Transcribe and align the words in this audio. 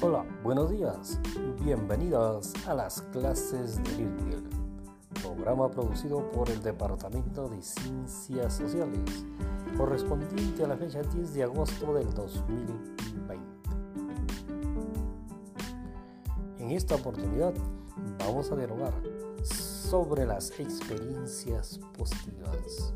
Hola, 0.00 0.26
buenos 0.42 0.70
días. 0.70 1.20
Bienvenidos 1.62 2.52
a 2.66 2.74
las 2.74 3.00
clases 3.12 3.82
de 3.82 3.90
Lilfield, 3.90 4.50
programa 5.22 5.70
producido 5.70 6.30
por 6.32 6.50
el 6.50 6.60
Departamento 6.62 7.48
de 7.48 7.62
Ciencias 7.62 8.54
Sociales, 8.54 9.24
correspondiente 9.76 10.64
a 10.64 10.68
la 10.68 10.76
fecha 10.76 11.00
10 11.00 11.34
de 11.34 11.42
agosto 11.44 11.94
del 11.94 12.12
2020. 12.12 13.44
En 16.58 16.70
esta 16.72 16.96
oportunidad 16.96 17.54
vamos 18.18 18.50
a 18.50 18.56
dialogar 18.56 18.92
sobre 19.42 20.26
las 20.26 20.50
experiencias 20.58 21.78
positivas 21.96 22.92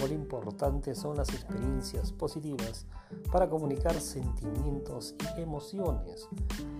cuán 0.00 0.12
importantes 0.12 0.98
son 0.98 1.16
las 1.16 1.28
experiencias 1.28 2.10
positivas 2.12 2.86
para 3.30 3.48
comunicar 3.48 3.94
sentimientos 4.00 5.14
y 5.36 5.42
emociones, 5.42 6.26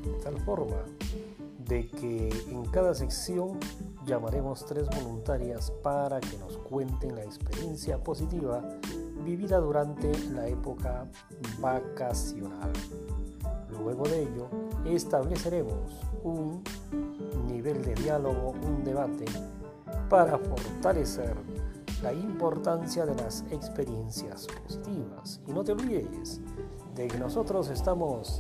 de 0.03 0.13
tal 0.25 0.39
forma 0.41 0.77
de 1.59 1.89
que 1.89 2.31
en 2.49 2.65
cada 2.67 2.95
sección 2.95 3.61
llamaremos 4.07 4.65
tres 4.65 4.89
voluntarias 4.89 5.71
para 5.83 6.19
que 6.19 6.39
nos 6.39 6.57
cuenten 6.57 7.15
la 7.15 7.23
experiencia 7.23 8.03
positiva 8.03 8.65
vivida 9.23 9.59
durante 9.59 10.11
la 10.31 10.49
época 10.49 11.07
vacacional. 11.61 12.73
Luego 13.69 14.05
de 14.05 14.23
ello, 14.23 14.49
estableceremos 14.87 16.01
un 16.25 16.63
nivel 17.47 17.83
de 17.83 17.95
diálogo, 17.95 18.55
un 18.63 18.83
debate 18.83 19.27
para 20.09 20.39
fortalecer 20.39 21.37
la 22.03 22.13
importancia 22.13 23.05
de 23.05 23.15
las 23.15 23.45
experiencias 23.51 24.47
positivas. 24.63 25.41
Y 25.47 25.53
no 25.53 25.65
te 25.65 25.73
olvides 25.73 26.41
de 26.95 27.09
que 27.09 27.19
nosotros 27.19 27.69
estamos 27.69 28.39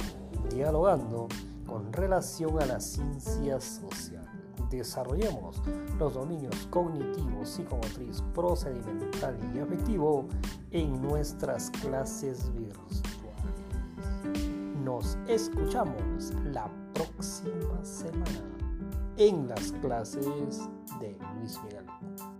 dialogando 0.50 1.28
con 1.66 1.92
relación 1.92 2.60
a 2.60 2.66
la 2.66 2.80
ciencia 2.80 3.60
social. 3.60 4.26
Desarrollemos 4.70 5.60
los 5.98 6.14
dominios 6.14 6.68
cognitivo, 6.70 7.44
psicomotriz, 7.44 8.22
procedimental 8.34 9.36
y 9.54 9.58
afectivo 9.58 10.26
en 10.70 11.02
nuestras 11.02 11.70
clases 11.70 12.52
virtuales. 12.54 13.02
Nos 14.84 15.18
escuchamos 15.28 16.32
la 16.52 16.70
próxima 16.94 17.84
semana 17.84 18.50
en 19.16 19.48
las 19.48 19.72
clases 19.72 20.60
de 21.00 21.18
Luis 21.36 21.60
Miguel. 21.64 22.39